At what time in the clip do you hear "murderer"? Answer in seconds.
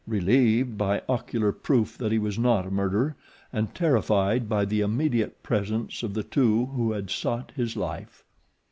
2.71-3.15